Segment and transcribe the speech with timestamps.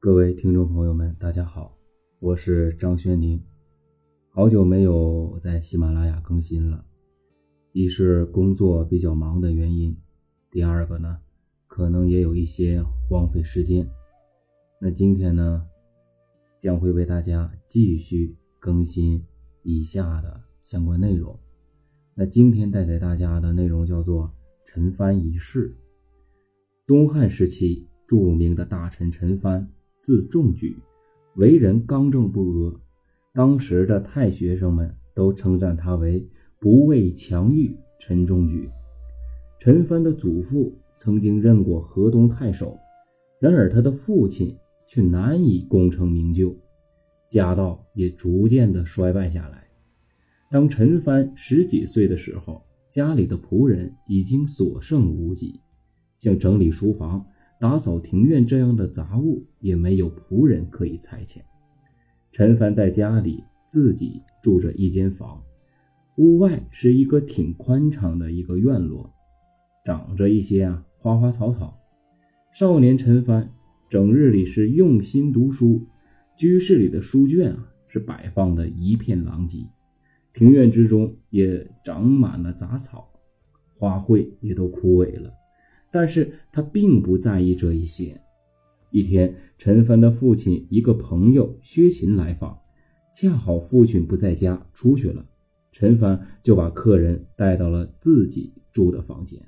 [0.00, 1.76] 各位听众朋友们，大家好，
[2.20, 3.42] 我是张轩宁。
[4.28, 6.84] 好久没有在喜马拉雅更新了，
[7.72, 9.96] 一是工作比较忙的原因，
[10.52, 11.18] 第二个呢，
[11.66, 13.90] 可能也有一些荒废时间。
[14.80, 15.66] 那今天呢，
[16.60, 19.20] 将会为大家继续更新
[19.64, 21.36] 以下的相关内容。
[22.14, 24.32] 那今天带给大家的内容叫做
[24.64, 25.74] 陈蕃一事。
[26.86, 29.66] 东汉时期著名的大臣陈蕃。
[30.08, 30.74] 字仲举，
[31.34, 32.80] 为人刚正不阿，
[33.34, 36.26] 当时的太学生们都称赞他为
[36.58, 38.70] “不畏强欲陈仲举”。
[39.60, 42.78] 陈蕃的祖父曾经任过河东太守，
[43.38, 46.56] 然而他的父亲却难以功成名就，
[47.28, 49.68] 家道也逐渐的衰败下来。
[50.50, 55.60] 当陈蕃十几岁的时候，家里的仆人已经所剩无几，
[56.18, 57.22] 像整理书房。
[57.60, 61.38] 打扫庭院这样的杂物也没有仆人可以差遣。
[62.30, 65.42] 陈凡在家里自己住着一间房，
[66.16, 69.12] 屋外是一个挺宽敞的一个院落，
[69.84, 71.76] 长着一些啊花花草草。
[72.52, 73.52] 少年陈帆
[73.88, 75.86] 整日里是用心读书，
[76.36, 79.66] 居室里的书卷啊是摆放的一片狼藉，
[80.32, 83.08] 庭院之中也长满了杂草，
[83.76, 85.32] 花卉也都枯萎了。
[85.90, 88.20] 但是他并不在意这一些。
[88.90, 92.58] 一天，陈帆的父亲一个朋友薛勤来访，
[93.14, 95.26] 恰好父亲不在家出去了，
[95.72, 99.40] 陈帆就把客人带到了自己住的房间。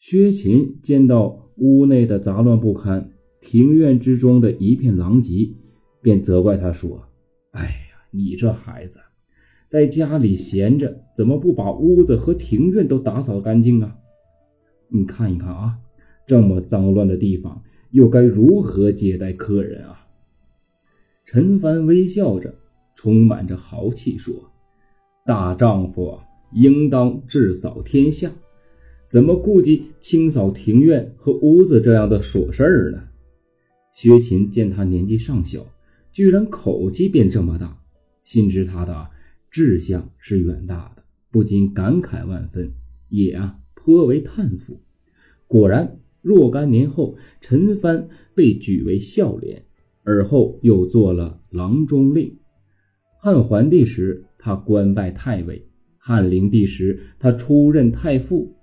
[0.00, 5.54] 薛勤见到屋内的杂乱不堪，庭院之中的一片狼藉，
[6.00, 7.08] 便责怪他说
[7.52, 8.98] ：“哎呀，你这孩子，
[9.68, 13.96] 在家里闲着，怎么不把屋子和庭院都打扫干净啊？”
[14.92, 15.78] 你看一看啊，
[16.26, 17.62] 这么脏乱的地方，
[17.92, 20.06] 又该如何接待客人啊？
[21.24, 22.54] 陈凡微笑着，
[22.94, 24.34] 充满着豪气说
[25.24, 26.18] ：“大丈夫
[26.52, 28.30] 应当治扫天下，
[29.08, 33.02] 怎么顾及清扫庭院和屋子这样的琐事儿呢？”
[33.94, 35.66] 薛勤见他年纪尚小，
[36.12, 37.78] 居然口气变这么大，
[38.24, 39.08] 心知他的
[39.50, 42.70] 志向是远大的，不禁感慨万分，
[43.08, 43.58] 也啊。
[43.84, 44.80] 颇为叹服。
[45.48, 49.64] 果然，若干年后，陈蕃被举为孝廉，
[50.04, 52.38] 而后又做了郎中令。
[53.18, 55.66] 汉桓帝时，他官拜太尉；
[55.98, 58.54] 汉灵帝时，他出任太傅。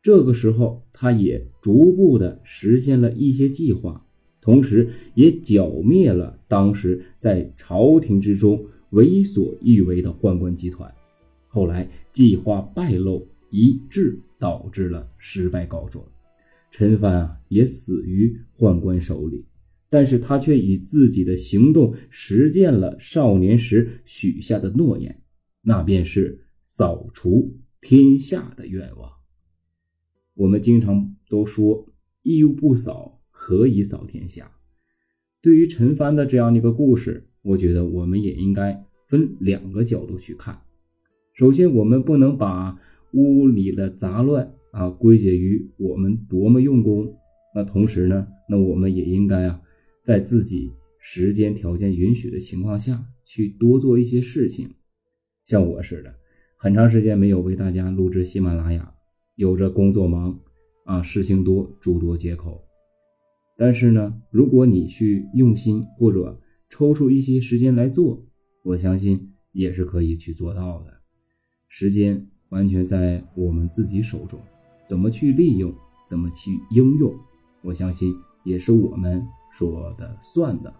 [0.00, 4.06] 这个时候，他也逐步的实现了一些计划，
[4.40, 10.94] 同时也剿灭了当时在朝廷之中为所欲为的宦官集团。
[11.48, 13.26] 后来，计划败露。
[13.54, 16.04] 一致导致了失败告终，
[16.72, 19.46] 陈蕃啊也死于宦官手里，
[19.88, 25.22] 但是他却以自己的行动实践了少年时许下的诺言，
[25.62, 29.08] 那便是扫除天下的愿望。
[30.34, 31.86] 我们经常都说
[32.24, 34.50] 一屋不扫，何以扫天下？
[35.40, 40.60] 对于陈帆的这样的一个故事，我觉得我们也应该分两个角度去看。
[41.34, 42.80] 首先，我们不能把
[43.14, 47.16] 屋里的杂乱啊，归结于我们多么用功。
[47.54, 49.62] 那同时呢，那我们也应该啊，
[50.02, 54.74] 在自己时间条件允许的情况下去多做一些事情。
[55.44, 56.12] 像我似的，
[56.58, 58.92] 很长时间没有为大家录制喜马拉雅，
[59.36, 60.40] 有着工作忙
[60.84, 62.64] 啊，事情多，诸多借口。
[63.56, 68.26] 但是呢，如果你去用心或者抽出一些时间来做，
[68.64, 70.94] 我相信也是可以去做到的。
[71.68, 72.28] 时间。
[72.54, 74.38] 完全在我们自己手中，
[74.86, 75.74] 怎么去利用，
[76.06, 77.12] 怎么去应用，
[77.62, 80.72] 我相信也是我们说的算的。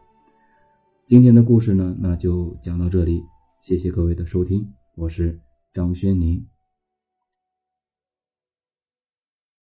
[1.04, 3.24] 今天的故事呢，那就讲到这里，
[3.60, 4.64] 谢谢各位的收听，
[4.94, 5.40] 我是
[5.72, 6.46] 张轩宁。